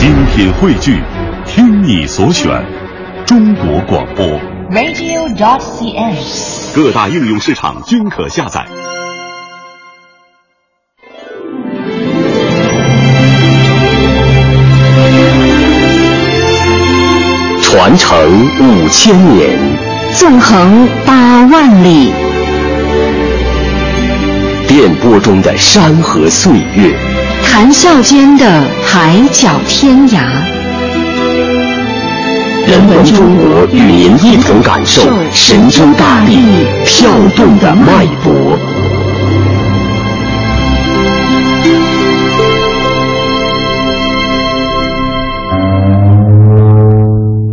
[0.00, 0.98] 精品汇聚，
[1.44, 2.50] 听你所选，
[3.26, 4.24] 中国广播。
[4.70, 6.74] radio.cn。
[6.74, 8.64] 各大应用市场均可下载。
[17.62, 19.58] 传承五千年，
[20.14, 22.10] 纵横八万里，
[24.66, 26.96] 电波中的山河岁月，
[27.42, 28.44] 谈笑间的
[28.82, 30.20] 海角天涯。
[32.66, 38.58] 人文中国与您一同感受神州大地跳动的脉搏。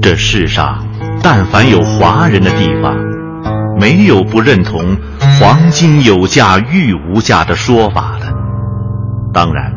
[0.01, 0.85] 这世上，
[1.21, 2.95] 但凡有华人的地方，
[3.79, 4.95] 没有不认同
[5.39, 8.16] “黄金有价，玉无价”的说法。
[9.33, 9.71] 当然，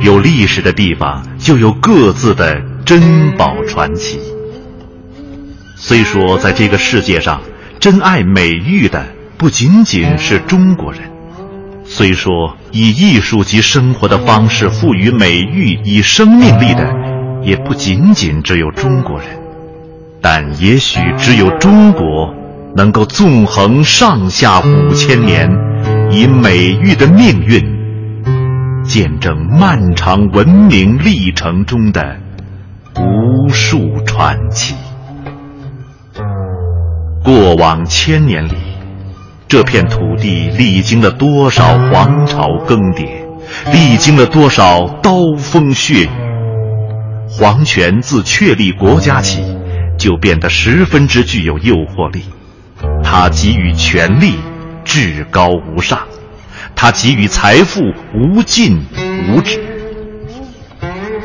[0.00, 4.18] 有历史的地方就有各自的珍宝传奇。
[5.76, 7.40] 虽说在这个世界上，
[7.80, 9.04] 珍爱美玉的
[9.36, 11.02] 不仅仅是中国人；
[11.84, 16.94] 虽说以艺术及生活的方式赋予美玉以生命力的，
[17.42, 19.26] 也不仅仅只有中国人。
[20.20, 22.32] 但也许只有中国
[22.76, 25.50] 能够纵横上下五千年，
[26.12, 27.60] 以美玉的命运，
[28.84, 32.16] 见证漫长文明历程中的
[32.96, 34.74] 无数传奇。
[37.22, 38.54] 过往千年里，
[39.46, 43.24] 这片土地历经了多少皇朝更迭，
[43.72, 46.08] 历经了多少刀锋血雨。
[47.28, 49.42] 皇权自确立国家起，
[49.96, 52.24] 就变得十分之具有诱惑力。
[53.04, 54.34] 它给予权力
[54.84, 56.00] 至高无上，
[56.74, 57.80] 他给予财富
[58.14, 58.84] 无尽
[59.28, 59.60] 无止。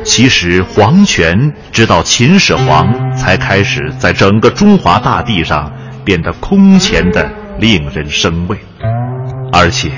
[0.03, 5.71] 其实，皇权直到秦始皇才开始在整个中华大地上
[6.05, 8.57] 变得空前的令人生畏，
[9.51, 9.91] 而且，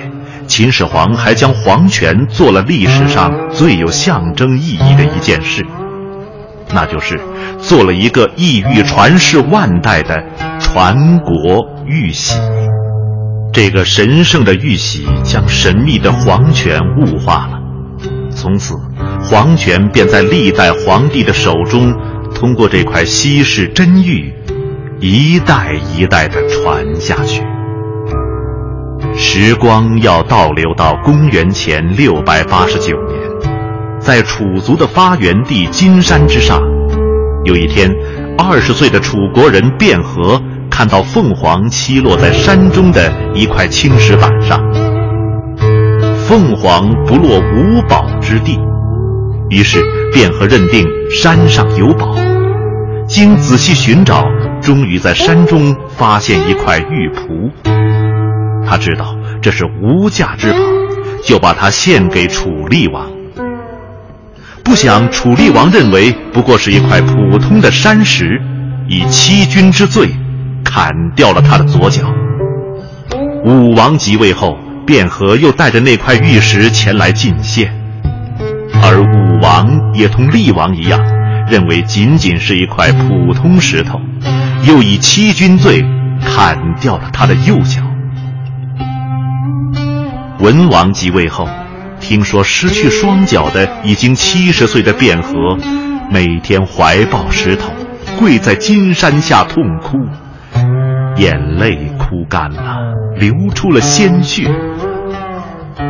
[0.48, 5.64] 秦始皇还将皇权做了历史上最有象征意义的一件事。
[6.74, 7.20] 那就是
[7.60, 10.24] 做了一个意欲传世万代的
[10.60, 12.36] 传国玉玺。
[13.52, 17.60] 这个神圣的玉玺将神秘的皇权物化了，
[18.30, 18.76] 从此
[19.22, 21.94] 皇权便在历代皇帝的手中，
[22.34, 24.32] 通过这块稀世珍玉，
[25.00, 27.44] 一代一代的传下去。
[29.16, 33.20] 时光要倒流到公元前六百八十九年。
[34.00, 36.62] 在楚族的发源地金山之上，
[37.44, 37.94] 有一天，
[38.38, 40.42] 二十岁的楚国人卞和
[40.80, 44.58] 看到凤凰栖落在山中的一块青石板上。
[46.26, 48.58] 凤凰不落无宝之地，
[49.50, 52.16] 于是卞和认定山上有宝。
[53.06, 54.24] 经仔细寻找，
[54.62, 57.52] 终于在山中发现一块玉璞。
[58.66, 60.60] 他知道这是无价之宝，
[61.26, 63.06] 就把它献给楚厉王。
[64.64, 68.42] 不想楚厉王认为不过是一块普通的山石，
[68.88, 70.10] 以欺君之罪
[70.70, 72.04] 砍掉了他的左脚。
[73.44, 77.74] 武王即位后，卞和又带着那块玉石前来进献，
[78.84, 81.02] 而武王也同厉王一样，
[81.50, 84.00] 认为仅仅是一块普通石头，
[84.68, 85.84] 又以欺君罪
[86.24, 87.82] 砍掉了他的右脚。
[90.40, 91.50] 文王即位后。
[92.02, 95.34] 听说失去双脚的已经七十岁的卞和，
[96.10, 97.74] 每天怀抱石头，
[98.18, 99.98] 跪在金山下痛哭，
[101.20, 104.50] 眼泪哭干了，流出了鲜血。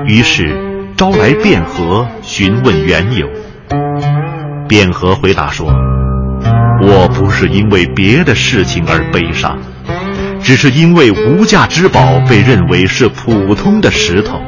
[0.08, 3.30] 于是招来卞和询问缘由。
[4.68, 5.68] 卞和回答说
[6.82, 9.56] ：“我不是因为别的事情而悲伤，
[10.42, 14.42] 只是因为无价之宝被认为是普通的石头。”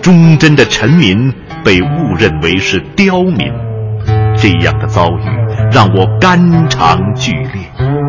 [0.00, 3.52] 忠贞的臣民被误认为是刁民，
[4.38, 5.24] 这样的遭遇
[5.72, 7.99] 让我肝肠俱裂。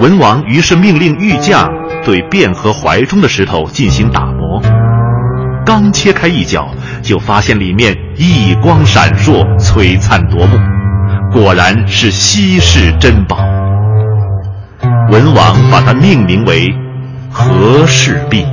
[0.00, 1.70] 文王于是命令玉匠
[2.02, 4.58] 对卞和怀中的石头进行打磨，
[5.66, 6.70] 刚切开一角，
[7.02, 10.58] 就发现里面异光闪烁、璀璨夺目，
[11.30, 13.36] 果然是稀世珍宝。
[15.10, 16.74] 文王把它命名为
[17.30, 18.46] 和氏璧。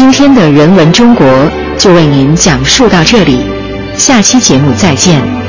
[0.00, 1.26] 今天的人文中国
[1.76, 3.44] 就为您讲述到这里
[3.98, 5.39] 下期节目再见。